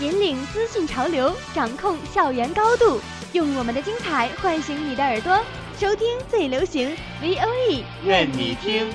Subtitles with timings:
[0.00, 3.00] 引领资讯潮流，掌控校园高度，
[3.32, 5.40] 用我们的精彩唤醒你的耳朵，
[5.78, 8.88] 收听最流行 V O E，愿你听。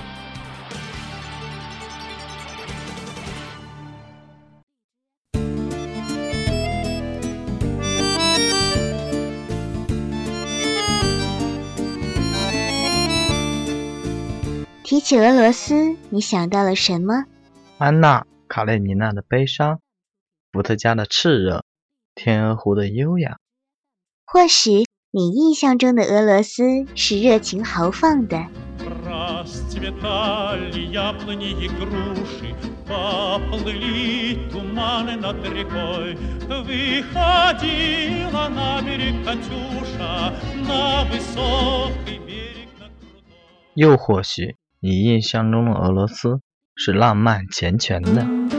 [14.83, 17.23] 提起俄罗斯，你想到了什么？
[17.77, 19.79] 安娜·卡列尼娜的悲伤，
[20.51, 21.63] 伏特加的炽热
[22.15, 23.37] 天鹅湖的优雅。
[24.25, 28.47] 或许你印象中的俄罗斯是热情豪放的。
[43.75, 46.41] 又或许你印象中的俄罗斯
[46.75, 48.58] 是浪漫缱绻的。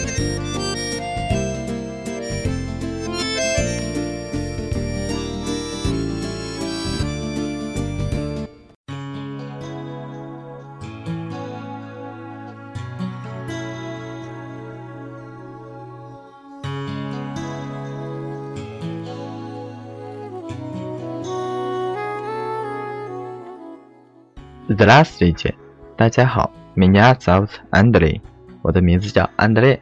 [24.70, 25.54] Здравствуйте，
[25.96, 28.20] 大家好，Меня зовут Андрей，
[28.62, 29.80] 我的名字叫安德烈。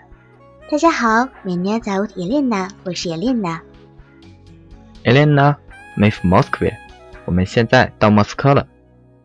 [0.71, 3.61] 大家好，меня зовут Елена，我是 Елена。
[5.05, 5.57] Elena,
[5.97, 6.75] мы в Москве，
[7.27, 8.67] 我们现在到莫斯科了。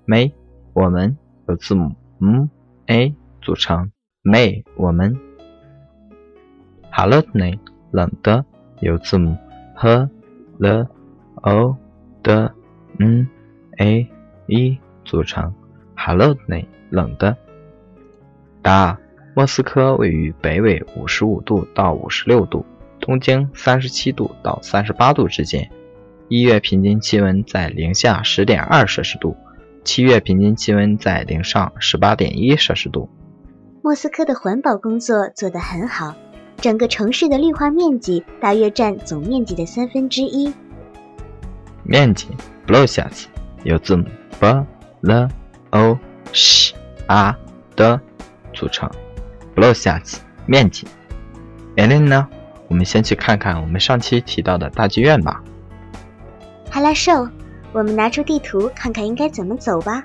[0.06, 0.32] Мы，
[0.74, 2.50] 我们由字母 m
[2.88, 3.92] a 组成，
[4.24, 5.20] мы 我们。
[6.92, 7.60] Холодный，
[7.92, 8.44] 冷的，
[8.82, 9.38] 由字母
[9.76, 10.10] h
[10.58, 10.88] l
[11.36, 11.78] o
[12.24, 12.52] d
[12.98, 13.30] n
[13.78, 14.10] a
[14.48, 15.54] e 组成，
[15.96, 17.36] Холодный，冷的。
[18.62, 19.00] 答：
[19.36, 22.66] 莫斯科位于北纬五十五度到五十六度，
[23.00, 25.70] 东经三十七度到三十八度之间。
[26.28, 29.36] 一月平均气温在零下十点二摄氏度，
[29.84, 33.10] 七月平均气温在零上十八点一摄氏度。
[33.82, 36.14] 莫斯科的环保工作做得很好，
[36.58, 40.54] 整个城市的绿化面积大约占总面积的三分之一。
[41.84, 42.28] 面积
[42.68, 43.28] b l o s a s
[43.64, 44.04] 由字母
[44.40, 44.66] b
[45.05, 45.29] l
[45.71, 45.99] o
[46.33, 46.73] sh
[47.09, 47.37] a
[47.77, 48.01] 的
[48.55, 48.89] 组成
[49.55, 50.87] b l o s a s 面积。
[51.77, 52.27] 年龄呢？
[52.69, 55.43] 我们先去看看我们上期提到的大剧院吧。
[56.71, 57.29] 哈拉兽，
[57.73, 60.03] 我们拿出地图看看应该怎么走吧。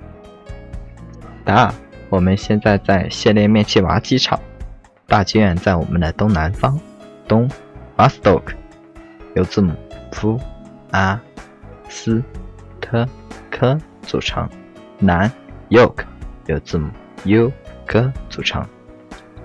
[1.46, 1.74] 答：
[2.10, 4.38] 我们现在在谢列面契娃机场，
[5.08, 6.78] 大剧院在我们的东南方，
[7.26, 7.50] 东
[7.96, 8.44] Vostok，
[9.36, 9.74] 由字母
[10.12, 10.38] f
[10.92, 11.18] a
[11.88, 12.22] s
[12.82, 13.08] t
[13.50, 14.48] k 组成，
[15.00, 15.32] 南
[15.70, 16.04] Yok
[16.48, 16.90] 由字母
[17.24, 17.52] u
[17.86, 18.66] k 组成。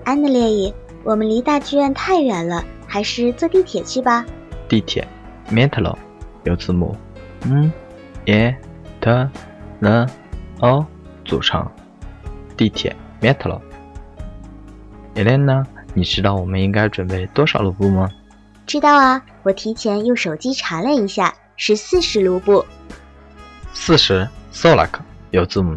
[0.03, 0.73] 安德烈伊，
[1.03, 4.25] 我们离大剧院太远了，还是坐地铁去吧。
[4.67, 5.07] 地铁
[5.49, 5.95] Metro
[6.43, 6.95] 由字母
[7.43, 7.71] m
[8.25, 8.55] e
[8.99, 9.29] t
[9.79, 10.05] l
[10.59, 10.85] o
[11.23, 11.65] 组成，
[12.57, 13.61] 地铁 Metro。
[15.15, 18.09] Elena，你知道我们应该准备多少卢布吗？
[18.67, 22.65] 知道啊，我提前用手机查了一下，是四十卢布。
[23.71, 24.89] 四十 Solak
[25.35, 25.75] 由字母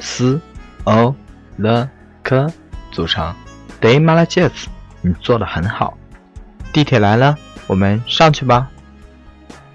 [0.00, 0.40] 斯、
[0.84, 1.14] 奥、
[1.58, 1.86] 勒、
[2.22, 2.50] 克
[2.90, 3.34] 组成。
[3.80, 4.68] d a y m a l a j e s
[5.02, 5.96] 你做的很好。
[6.72, 8.70] 地铁来了，我们上去吧。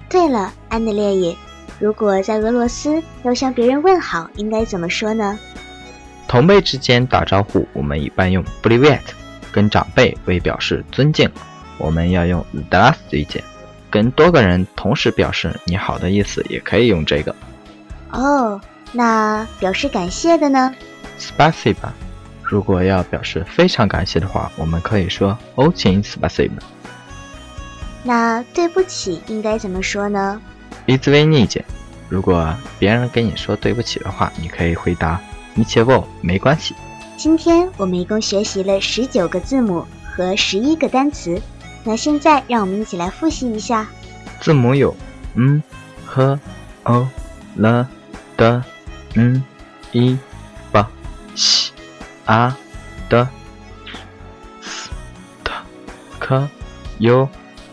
[0.10, 1.36] 对了，安德烈耶，
[1.80, 5.38] 如果在俄罗斯要向别人问好，应该怎么说呢？
[6.28, 9.14] 同辈之间打招呼，我们一般用 p r i v e t
[9.52, 11.30] 跟长辈为表示尊敬，
[11.78, 13.44] 我们要用 d a s 理解。
[13.92, 17.36] 跟多个人同时表示你好的意思，也可以用这个。
[18.11, 18.61] 哦，
[18.93, 20.75] 那表示感谢的呢？
[21.19, 21.91] Spasiba。
[22.43, 26.59] 如果要表示非常感谢的话，我们可以说 Очень спасибо。
[28.03, 30.41] 那对不起应该怎么说呢
[30.87, 31.63] Извините，
[32.09, 35.21] 如果别人跟你说对不起的话，你可以回答
[35.57, 36.75] Ничего，没关系。
[37.17, 39.87] 今天我们一共学习了十九个字母
[40.17, 41.41] 和十一个单词，
[41.85, 43.87] 那现在让我们一起来复习一下。
[44.41, 44.97] 字母有
[45.37, 47.87] n、h、o、l、
[48.38, 48.64] 的
[49.16, 49.44] 嗯
[49.92, 50.18] 一
[50.72, 50.90] 吧
[51.36, 51.72] 西
[52.26, 52.56] 啊
[53.10, 53.28] 的
[54.62, 54.90] 斯
[55.44, 55.54] 特
[56.20, 56.48] 克
[56.98, 57.28] 有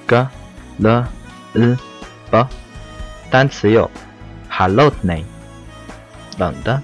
[0.06, 0.28] 个
[0.78, 1.08] 了
[1.54, 1.76] 嗯
[2.30, 2.48] 吧
[3.30, 3.90] 单词有
[4.48, 5.14] hello 呢
[6.38, 6.80] 冷的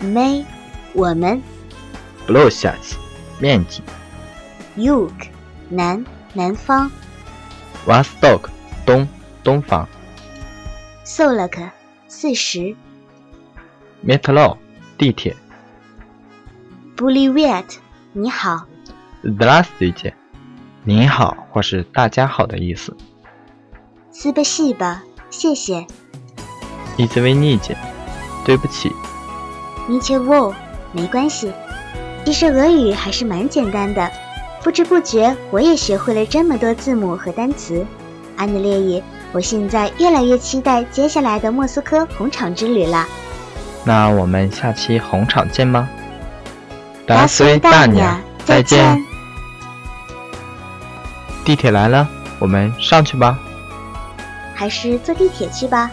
[0.00, 0.44] 没
[0.92, 1.42] 我们
[2.26, 2.94] blushes
[3.38, 3.82] 面积
[4.76, 5.10] yuk
[5.68, 6.90] 南南方
[7.86, 8.48] vastok
[8.86, 9.06] 东
[9.42, 9.86] 东方
[11.04, 12.75] solook 四十
[14.05, 14.57] Metro，
[14.97, 15.35] 地铁
[16.95, 17.65] Bulivet，
[18.13, 18.65] 你好
[19.23, 20.13] Здравствуйте，
[20.83, 22.95] 您好或是大家好的意思
[24.11, 24.99] Спасибо，
[25.29, 25.85] 谢谢
[26.97, 27.75] Извините，
[28.45, 28.91] 对不起
[29.89, 30.53] Ничего，
[30.93, 31.51] 没关系。
[32.25, 34.11] 其实俄语还是蛮简单的，
[34.63, 37.85] 不知不觉我也学会了这么多字母和单词。
[38.37, 43.06] 安德烈伊， 我现在越来越期待接下来的莫斯科红场之旅了。
[43.84, 45.88] 那我们下期红场见吗？
[47.06, 48.96] 达随大娘，再见。
[51.44, 52.06] 地铁来了，
[52.38, 53.38] 我们上去吧。
[54.54, 55.90] 还是坐地铁去吧。